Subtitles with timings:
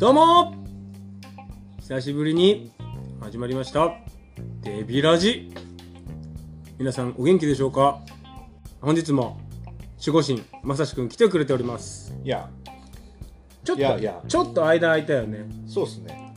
[0.00, 0.54] どうも。
[1.80, 2.72] 久しぶりに
[3.20, 3.98] 始まりました。
[4.62, 5.52] デビラジ
[6.78, 8.00] 皆さんお元気でしょうか？
[8.80, 9.38] 本日も
[9.98, 12.14] 守護神まさしくん来てくれております。
[12.24, 12.48] いや、
[13.62, 14.22] ちょっといやいや。
[14.26, 15.44] ちょっと間空いたよね。
[15.66, 16.32] そうっすね。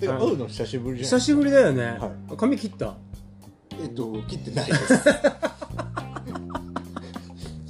[0.00, 0.22] てか、はい。
[0.26, 1.20] 会うの久しぶりじゃん。
[1.20, 2.96] 久しぶりだよね、は髪切った？
[3.80, 4.94] えっと、切ってないです。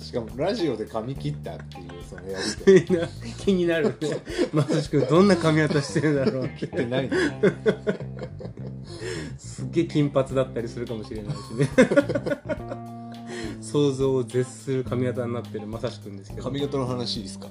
[0.06, 2.86] しかも、ラジオで髪切ったっていう、そのやりとり。
[2.90, 3.08] みんな
[3.44, 3.88] 気になる。
[3.88, 3.94] ね
[4.52, 6.86] まさしくんどんな髪型してるんだろう切って。
[6.86, 7.30] ないんだよ
[9.36, 11.68] すっげえ金髪だったりするかもしれないしね。
[13.60, 16.44] 想像を絶する髪型になってるまさしくんですけど。
[16.44, 17.48] 髪型の話いいですか？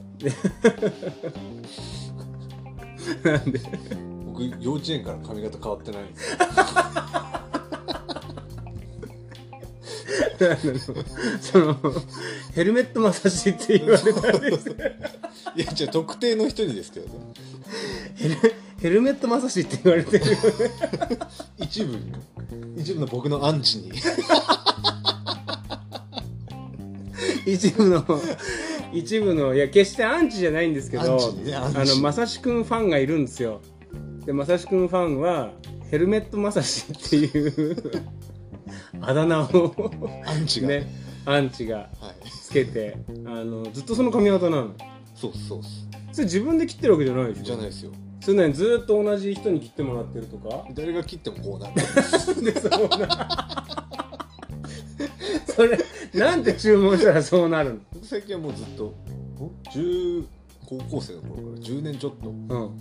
[3.26, 3.60] なんで？
[4.27, 6.13] 僕、幼稚園から髪型変わってないんで。
[10.77, 10.94] す
[11.41, 11.77] その
[12.55, 14.70] ヘルメットマサジって言われたんです
[15.58, 17.13] いや、じゃあ特定の人にですけどね。
[18.16, 18.35] ヘル
[18.80, 20.40] ヘルメットマサジって言われてるよね
[21.60, 22.13] 一部に、
[22.77, 23.91] 一部の僕のアンチに。
[27.46, 28.05] 一部の
[28.93, 33.62] 一部のいや決してアンチじゃないんですけどねあのまさしくんファンがいるんですよ
[34.26, 35.52] でまさしくんファンは
[35.91, 37.91] ヘルメットマサジっていう
[39.02, 40.70] あだ名をアンチが。
[40.70, 41.85] ねアンチがは
[42.23, 42.29] い。
[42.29, 44.71] つけてあのずっとその髪型なの。
[45.15, 45.62] そうそう。
[46.12, 47.43] それ自分で切ってるわけじゃないでしょ。
[47.43, 47.91] じゃないですよ。
[48.21, 50.65] それねずっと同じ人に切ってもらってるとか。
[50.73, 51.76] 誰が切ってもこうなる。
[52.43, 53.65] でそうな
[55.48, 55.79] それ
[56.13, 57.79] なんで注文したらそうなるの？
[57.93, 58.93] 僕最近はもうずっと、
[59.71, 60.26] 10
[60.65, 62.79] 高校生の頃から10年ちょっとうん。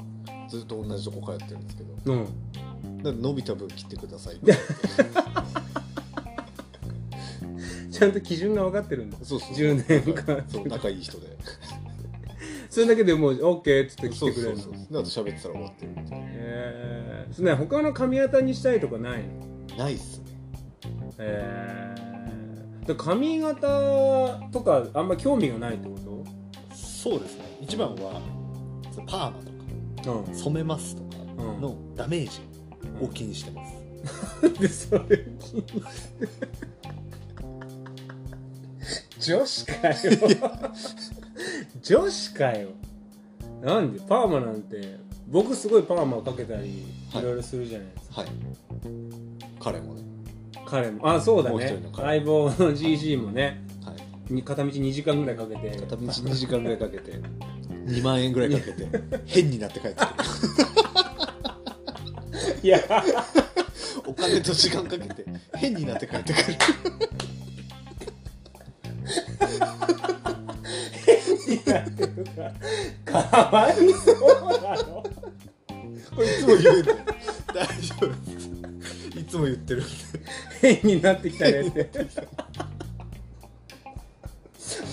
[0.49, 2.13] ずっと同じとこ通ってるんですけど。
[2.13, 3.23] うん。
[3.23, 4.53] 伸びた分切ってくださいって
[7.95, 9.19] ちゃんと基準が分かってるんだ。
[9.23, 10.45] そうそう10年間。
[10.49, 11.39] そう仲いい人で。
[12.69, 14.63] それだけでもう OK っつって来そうてくれるの。
[14.65, 19.77] そうそうであと喋ってたら終わってるみたいえー、それね他の髪型にしたいとかないの？
[19.77, 20.19] なないっす。
[20.19, 20.25] ね
[21.19, 23.61] えー、で髪型
[24.51, 25.95] とかあんま興味がないってこ
[26.75, 27.59] そうですね。
[27.61, 28.21] 一番は
[29.07, 30.35] パーマとかとうん。
[30.35, 31.23] 染めますとか
[31.61, 32.41] のダメージ
[33.01, 35.65] を気にしてます、 でそれ気に
[39.25, 39.95] 女子かよ。
[41.83, 42.69] 女子かよ。
[43.63, 44.99] なんでパーマなんて
[45.29, 47.23] 僕すごいパーマかけたりはい。
[47.23, 48.31] いろいろするじゃないですか、はい。
[49.61, 50.03] 彼もね。
[50.67, 51.09] 彼も。
[51.09, 51.83] あそうだね。
[51.97, 53.65] 相棒の GG もね。
[53.85, 53.95] は
[54.31, 54.35] い。
[54.35, 55.71] に片道2時間ぐらいかけて。
[55.79, 57.13] 片道2時間ぐらいかけて。
[57.87, 58.87] 2万円ぐらいかけて。
[59.25, 60.09] 変になって帰ってくる。
[62.63, 62.81] いや。
[64.07, 65.25] お金と時間かけて。
[65.55, 66.57] 変になって帰ってくる
[73.05, 73.19] か
[73.53, 74.17] わいそう
[74.63, 75.03] なの
[76.15, 76.93] これいつも言うんで
[77.53, 79.85] 大丈夫ですいつも言ってるん
[80.61, 81.61] 変になってきたね。
[81.61, 81.89] って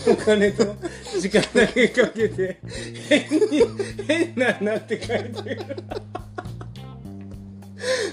[0.09, 0.75] お金と
[1.19, 2.59] 時間だけかけて。
[3.09, 3.63] 変に
[4.07, 5.65] 変ななって帰ってる。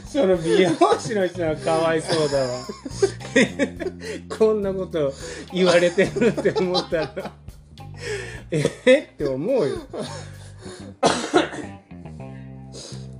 [0.06, 2.64] その美容師の人はかわいそうだわ。
[4.38, 5.12] こんなこと
[5.52, 7.32] 言われてるって思ったら
[8.50, 8.60] え
[9.12, 9.76] って思うよ。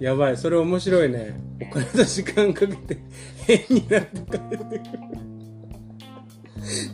[0.00, 1.40] やばいそれ面白いね。
[1.60, 2.98] お金と時間かけて
[3.46, 4.78] 変になって帰ってくる。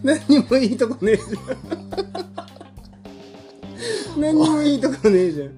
[0.02, 1.26] 何にもいいとこねえじゃ
[4.16, 4.20] ん。
[4.20, 5.52] 何にもいいとこねえじゃん。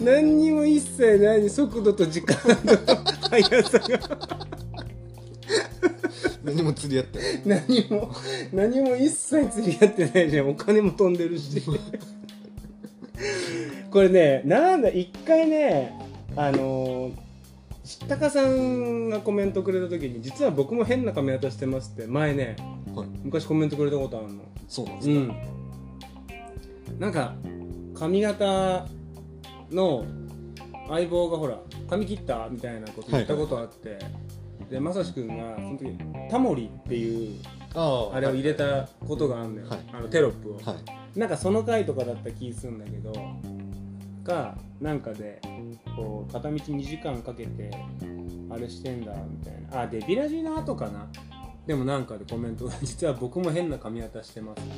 [0.00, 2.42] 何にも一切ない速度と時間と
[3.30, 4.43] 速さが。
[6.64, 7.64] も釣り合ってない。
[7.68, 8.10] 何も
[8.52, 10.48] 何も一切釣り合ってないじゃん。
[10.48, 11.62] お金も飛んでるし。
[13.90, 15.92] これねなんだ一回ね
[16.34, 17.24] あのー
[17.84, 22.56] 知ったかさんがコメントくれた時に実は僕も変な髪型してますって前ね
[22.94, 23.08] はい。
[23.22, 24.42] 昔コメントくれたことあるの。
[24.68, 25.18] そうなんですか、う
[26.94, 26.98] ん。
[26.98, 27.34] なんか
[27.94, 28.86] 髪型
[29.70, 30.04] の
[30.88, 31.58] 相棒がほら
[31.88, 33.98] 髪切ったみたいなこと言ったことあって、
[34.70, 35.28] でまさしくん。
[35.28, 35.96] がその時
[36.30, 37.40] タモリっていう
[37.74, 39.78] ああれを入れたことがあるんだよ、はい。
[39.92, 40.76] あのテロップを、は
[41.14, 41.18] い。
[41.18, 43.12] なんかその回とかだった気するんだけど
[44.24, 45.40] がなんかで
[45.96, 47.70] こう片道2時間かけて
[48.50, 49.82] あれしてんだみたいな。
[49.82, 51.06] あデビラジの後かな。
[51.66, 54.70] でもなんかでコメントが実は僕も変な髪型してますって。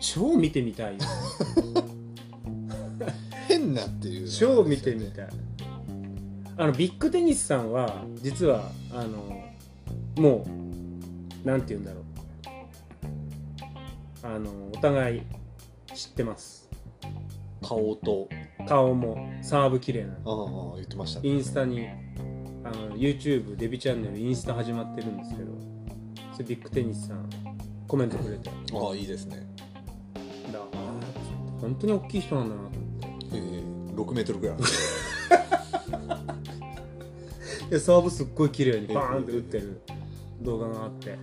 [0.00, 1.00] 超見てみたいよ。
[3.48, 4.26] 変なっていう。
[4.26, 5.28] の超見てみたい
[6.60, 9.50] あのビッグテニスさんは実はあの
[10.18, 10.46] も
[11.42, 12.04] うなんて言うんだろう。
[14.22, 15.22] あのお互い
[15.94, 16.68] 知ってます。
[17.66, 18.28] 顔と。
[18.68, 21.30] 顔もサーブ綺麗なのああ言ってましたね。
[21.30, 21.88] インスタに
[22.62, 25.52] あの YouTube デビチャンネルインスタ始まってるんですけど。
[26.34, 27.26] それビッグテニスさん
[27.88, 28.50] コメントくれて。
[28.50, 29.46] ああいいですね。
[30.52, 30.58] だ
[31.58, 32.86] 本当に大きい人なんだなと思
[33.16, 33.28] って。
[33.32, 34.56] ええ6メートルぐらい
[37.70, 39.80] でサーブすっごい綺麗にバーンって打ってる。
[40.42, 41.16] 動画があって。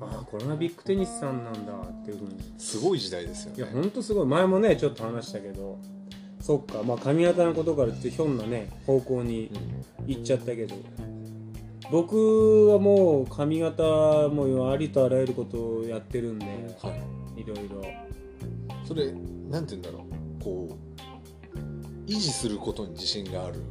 [0.00, 1.72] ああこれがビッグテニスさんなんだ。
[1.72, 2.36] っていうふうに。
[2.58, 4.26] すごい時代ですよいやねほんとすごい。
[4.26, 5.78] 前もねちょっと話したけど。
[6.40, 6.82] そっか。
[6.82, 9.50] まあ髪型のことからってひょんなね方向に
[10.00, 10.06] うん。
[10.06, 10.74] 行っちゃったけど。
[11.90, 13.82] 僕はもう髪型
[14.28, 16.46] もありとあらゆることをやってるんで。
[16.82, 16.90] は
[17.36, 17.40] い。
[17.40, 17.84] いろいろ。
[18.84, 19.12] それ
[19.48, 20.04] なんて言うんだろ
[20.40, 20.42] う。
[20.42, 20.94] こう
[22.06, 23.62] 維持することに自信がある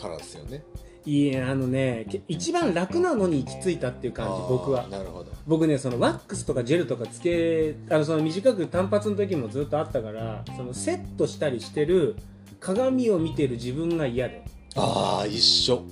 [0.00, 0.62] からですよね
[1.04, 4.86] いやあのねけ一番楽なのに行き着いたっていう感じ僕は。
[4.88, 5.32] なるほど。
[5.46, 12.14] 僕ねそのワックスとかジェルとかつけあのその短く単発の時もずっとあったからそのセットしたりしてる
[12.60, 14.44] 鏡を見てる自分が嫌で。
[14.76, 15.82] ああ一緒。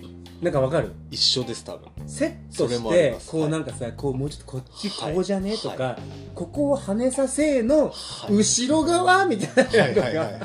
[0.41, 0.93] なんかわかる？
[1.11, 1.91] 一緒です多分。
[2.09, 5.99] セットしてこうなんかさこうもうちょっとこっちはいこうじゃねとか、は
[6.35, 8.35] ここを跳ねさせのはい。
[8.35, 10.39] 後ろ側みたいなのはいはいはいはいがはい。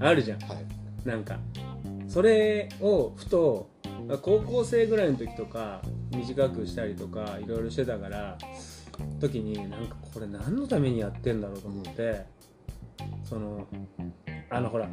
[0.00, 0.38] あるじゃん。
[0.40, 0.64] はい。
[1.04, 1.36] なんか。
[2.08, 3.70] それをふと
[4.20, 8.36] 高校生ぐらいの時とか短くしたりとかいろいろしてたから
[9.20, 12.24] 時になんかこれ何のためにやってんだろうと思って、
[13.24, 13.66] その
[14.50, 14.88] あのほら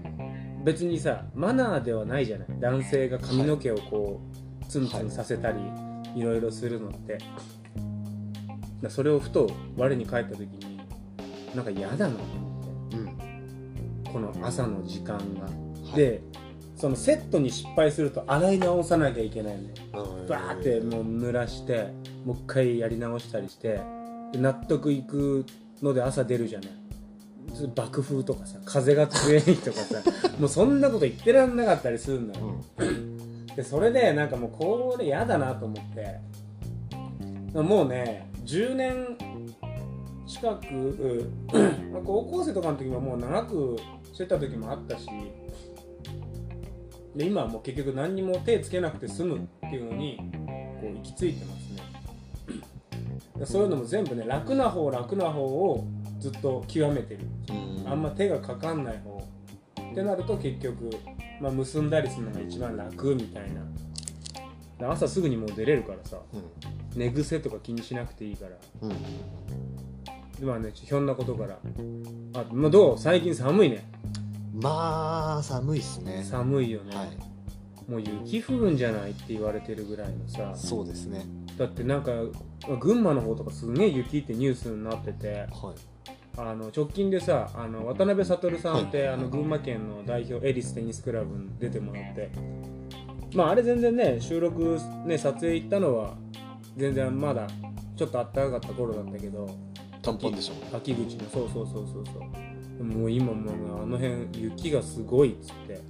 [0.63, 2.47] 別にさマナーではないじゃない。
[2.59, 4.21] 男性が髪の毛をこ
[4.61, 5.59] う、ツンツンさせたり、
[6.15, 7.17] い、ろいろするのって。
[8.81, 10.79] だそれをふと我に返った時に
[11.53, 12.97] なんか嫌だなと思って。
[12.97, 14.13] うん。
[14.13, 15.41] この朝の時間が。
[15.43, 15.49] は
[15.93, 15.95] い。
[15.95, 16.21] で
[16.79, 20.27] そのセットに失敗すると洗い直さなきゃいけないのねうん。
[20.27, 21.89] バーってもう濡らして
[22.25, 23.81] もう一回やり直したりして
[24.31, 25.45] で納得いく
[25.81, 26.69] ので朝出るじゃない。
[27.75, 30.01] 爆風とかさ風が強いとかさ
[30.39, 32.45] もうそんなこと言ってらんなかったりするんだよ。
[32.77, 33.45] うん。
[33.47, 39.17] でそれでなんかもうこれ嫌だなと思ってもうね10年
[40.25, 40.65] 近く
[41.51, 43.75] うんまあ高校生とかの時ももう長く
[44.13, 45.07] してた時もあったし
[47.15, 50.17] で今はもう結局何にも手つけなくて済むっていうのに
[50.79, 51.81] こう行き着いてますね。
[53.37, 55.85] でそういうのも全部ね楽な方楽な方を
[56.19, 57.21] ずっと極めてる。
[57.49, 57.53] う
[57.87, 57.91] ん。
[57.91, 59.17] あんま手がかかんない方。
[59.91, 60.91] ってなると結局、
[61.41, 63.61] まあ、結んだりするのが一番楽みたいな。
[64.77, 66.19] で朝すぐにもう出れるからさ。
[66.33, 66.99] うん。
[66.99, 68.51] 寝癖とか気にしなくていいから。
[68.81, 68.89] うん。
[68.89, 71.59] でまあねひょんなことから。
[72.33, 72.97] あ、まあ、どう？
[72.97, 73.89] 最近寒いね
[74.61, 76.23] まあ寒いっすね。
[76.23, 77.17] 寒いよね、はい。
[77.89, 80.53] もう雪降るんじゃないって言われてるぐらいのさ。
[80.55, 81.25] そうですね。
[81.57, 82.11] だってなんか
[82.79, 85.29] 群馬の方とかすげえ雪ってニュースになってて。
[85.29, 85.47] はい。
[86.37, 89.13] あの直近でさあの渡辺悟さんって、はい。
[89.15, 92.29] あの群馬県の代表エリステニスクラブに出てもらって。
[93.33, 96.15] まああれ全然ね収録ね撮影行ったのは
[96.77, 97.47] 全然まだ
[97.95, 99.49] ちょっと暖かかった頃だったけど。
[100.01, 102.23] 短パンでしょ秋口のそうそうそうそうそう。
[102.31, 102.48] で
[102.79, 105.81] ももう今もうあの辺雪がすごいっつって。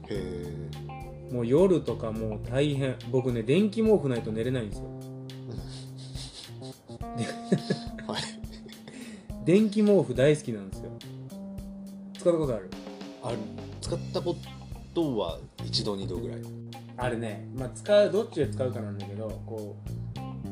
[1.32, 2.96] もう夜とかもう大変。
[3.12, 4.86] 僕ね電気毛布ないと寝れないんですよ。
[8.08, 8.22] はい
[9.46, 10.92] 電気毛布大好きなんですよ。
[12.18, 12.70] 使ったことある？
[13.24, 13.38] ある。
[13.82, 14.36] 使ったこ
[14.94, 16.40] とは一度二度ぐらい。
[16.98, 19.78] あれね、まあ、使うどっちで使うかなんだけどこ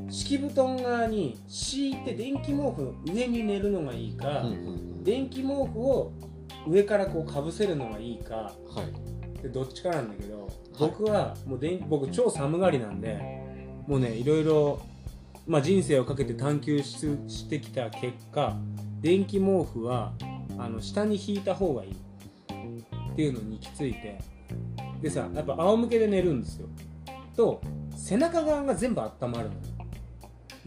[0.07, 5.03] う敷布団側に敷いて電気毛布の上に寝るのがいいか、うんうん。
[5.03, 6.13] 電気毛布を
[6.67, 8.53] 上からこうかぶせるのがいいかは
[9.37, 9.41] い。
[9.41, 13.19] でどっちかなんだけど僕はもう電僕超寒がりなんで
[13.87, 14.81] もうねいろいろ、
[15.45, 16.97] まあ、人生をかけて探求し
[17.27, 18.57] してきた結果
[18.99, 20.13] 電気毛布は
[20.57, 21.95] あの下に引いた方がいい。
[23.13, 24.19] っていうのに行き着いて
[25.01, 26.67] でさやっぱ仰向けで寝るんですよ。
[27.35, 27.61] と
[27.95, 29.61] 背中側が全部温まるのよ。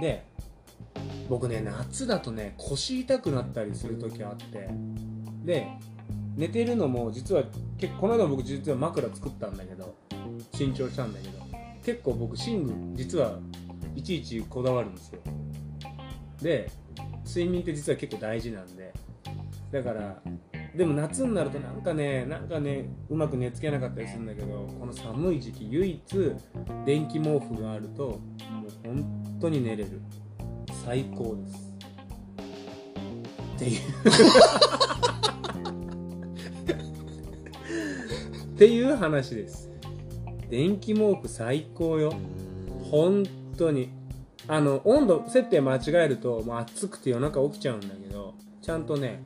[0.00, 0.26] で
[1.28, 4.68] 僕ね夏だとね腰痛くなったりする時あって
[5.44, 5.66] で
[6.36, 7.44] 寝てるのも実は
[7.78, 9.94] 結構この間僕実は枕作ったんだけど
[10.54, 11.38] 新調したんだけど
[11.84, 13.38] 結構僕寝具実は
[13.96, 15.20] いちいちこだわるんですよ。
[16.42, 16.70] で
[17.26, 18.92] 睡眠って実は結構大事なんで
[19.70, 20.22] だから
[20.74, 26.02] でも夏になるとなんかねなんかねうまく寝つけなかったりするんだけどこの寒い時期唯一
[26.86, 28.18] 電気毛布があるとも
[28.68, 30.00] う本当に寝れる。
[30.84, 31.74] 最高です。
[33.56, 33.80] っていう
[38.60, 39.70] っていう話です。
[40.50, 42.12] 電気毛布最高よ。
[42.90, 43.24] 本
[43.56, 43.88] 当に。
[44.48, 49.22] あの温度設定間違えるともう暑くて夜中起きちゃうんだけどちゃんとね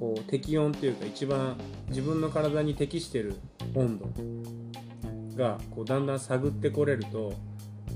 [0.00, 1.56] こう適温っていうか一番
[1.90, 3.36] 自分の体に適してる
[3.76, 7.34] 温度がこうだんだん探ってこれると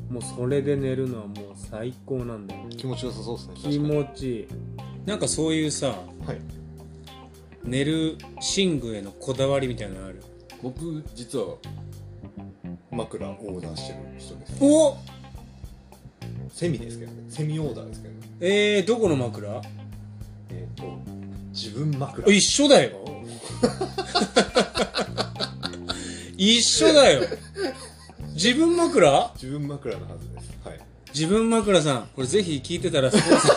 [0.09, 2.61] もうそれで寝るのはもう最高なんだよ。
[2.69, 4.47] 気持ちよさそうですね気持ちいい。
[5.05, 6.41] なんかそういうさはい。
[7.65, 8.17] 寝る
[8.57, 10.23] 寝具へのこだわりみたいなのある？
[10.63, 11.57] 僕実は
[12.91, 14.53] 枕オーダーしてる人です。
[14.61, 14.97] お！
[16.53, 17.25] セミですけどね。
[17.29, 18.21] セミオーダーですけどね。
[18.41, 19.63] えー、どこの枕？
[20.51, 20.99] えっ、と
[21.53, 22.31] 自分枕。
[22.33, 22.91] 一緒だよ。
[26.37, 27.23] 一緒だよ。
[28.35, 29.31] 自分枕？
[29.35, 30.59] 自分枕のはずです。
[30.65, 30.81] はい。
[31.15, 33.51] 自分枕さんこれぜひ聞いてたらスポーツ。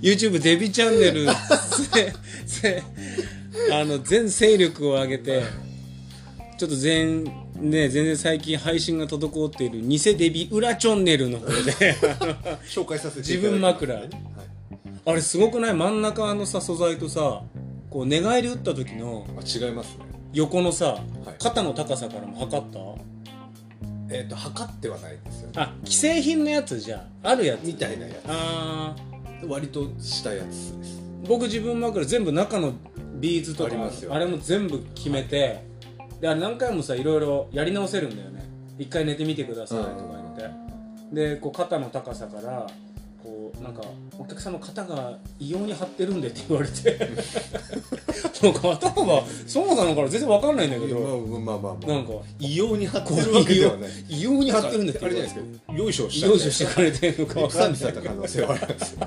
[0.00, 1.26] YouTube デビチャンネル。
[1.92, 2.12] せ
[2.46, 2.82] せ
[3.72, 5.42] あの全勢力を上げて
[6.58, 7.24] ちょっと全
[7.56, 11.52] ね全然最近配信が滞っている偽デビ裏チャンネルの方で
[12.68, 13.94] 紹介させて自分枕。
[13.94, 14.10] はい。
[15.04, 15.74] あれすごくない？
[15.74, 17.42] 真ん中のさ素材とさ
[17.90, 20.04] こう寝返り打った時のあ違いますね。
[20.32, 21.02] 横のさはい。
[21.40, 22.78] 肩の高さからも測った？
[24.14, 25.52] えっ、と測ってはないんですよね。
[25.56, 27.64] あ既製品のやつじゃああるやつ。
[27.64, 29.46] みたいなやあー。
[29.46, 31.02] つ割としたやつです。
[31.26, 32.74] 僕自分枕全部中の
[33.14, 33.70] ビーズとか。
[33.70, 34.14] ありますよ。
[34.14, 35.64] あれも全部決めて
[36.20, 38.44] であれ何回もさいろいろやり直せるんだよね。
[38.78, 39.92] 一回寝てみてくださいとか
[40.38, 40.50] 言っ
[41.10, 42.66] て、でこう肩の高さから
[43.22, 43.82] こうなんか
[44.18, 46.98] お客さんの肩が異様に張ってるんでって言われて。
[48.42, 50.98] なんか頭がそうなのかな全然わかんないんだけど。
[50.98, 51.86] まあまあまあまあ。
[51.86, 53.90] なんか異様に張ってるわけではない。
[54.08, 55.82] 異様に張ってるんでって言われて。
[55.82, 56.66] よいしょして。
[56.66, 57.76] くれてるのかわかんない。
[57.76, 58.74] さった可能性はある。
[58.74, 59.06] んですよ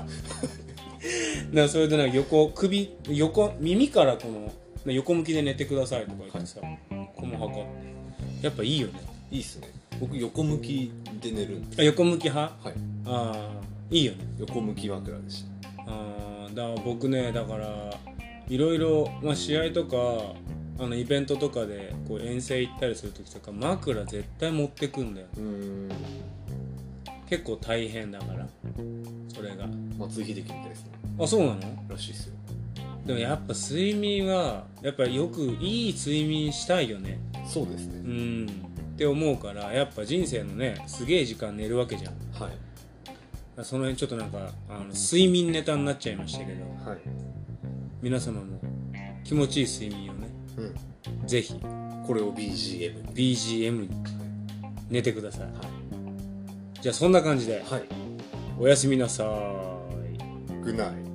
[1.50, 8.46] だからそれでなんか横首横耳からこの横向きで寝てくださいとか言ってさ、この測って。
[8.46, 9.00] やっぱいいよね。
[9.30, 9.68] いいっすね。
[9.98, 11.82] 僕横向きで寝るんで。
[11.82, 12.68] あ横向き派？
[12.68, 12.74] はい。
[13.06, 13.60] ああ
[13.90, 14.18] いいよね。
[14.38, 15.44] 横向き枕でし
[15.76, 15.90] た。
[15.90, 17.98] ああだから僕ねだから
[18.48, 19.96] いろいろ、まあ、試合とか
[20.78, 25.26] あのイベントとかでこう遠征行ったりする時とか枕絶対持ってくんだよ
[27.28, 28.46] 結構大変だから
[29.34, 29.66] それが。
[29.98, 31.60] 松井秀喜みたいですねあそうなの？
[31.88, 32.34] らしいっすよ。
[33.06, 37.18] でもやっぱ睡眠はやっぱりよくいい睡眠したいよね。
[37.46, 37.98] そうですね。
[37.98, 38.46] うん。
[38.94, 42.12] って思うからやっぱ人生のねすげえ時間寝るわけじゃん。
[42.42, 42.52] はい。
[43.64, 46.62] その辺ちょっとなんかあの睡眠ネタになっちゃいましたけど。
[46.88, 46.98] はい。
[48.02, 48.60] 皆様も
[49.24, 51.26] 気持ちいい睡眠をねうん。
[51.26, 51.54] ぜひ
[52.06, 53.90] これを BGM に BGM に
[54.90, 55.48] 寝てください、
[56.80, 57.82] じゃあそんな感じではい。
[58.58, 60.18] おやすみなさーい。
[60.62, 61.05] グッナイ